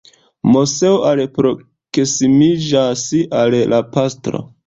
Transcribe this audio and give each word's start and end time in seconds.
Moseo 0.53 0.95
alproksimiĝas 1.09 3.05
al 3.43 3.59
la 3.75 3.85
pastro. 3.97 4.45